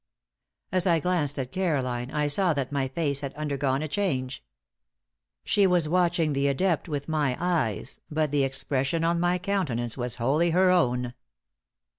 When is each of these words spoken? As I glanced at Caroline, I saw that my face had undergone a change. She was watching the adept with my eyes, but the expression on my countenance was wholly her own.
As 0.71 0.87
I 0.87 0.99
glanced 0.99 1.37
at 1.37 1.51
Caroline, 1.51 2.09
I 2.09 2.25
saw 2.25 2.53
that 2.53 2.71
my 2.71 2.87
face 2.87 3.19
had 3.19 3.35
undergone 3.35 3.83
a 3.83 3.87
change. 3.87 4.43
She 5.43 5.67
was 5.67 5.87
watching 5.87 6.33
the 6.33 6.47
adept 6.47 6.89
with 6.89 7.07
my 7.07 7.37
eyes, 7.39 7.99
but 8.09 8.31
the 8.31 8.43
expression 8.43 9.03
on 9.03 9.19
my 9.19 9.37
countenance 9.37 9.97
was 9.99 10.15
wholly 10.15 10.49
her 10.49 10.71
own. 10.71 11.13